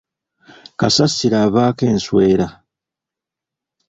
[0.79, 2.47] Kasasiro avaako enswera.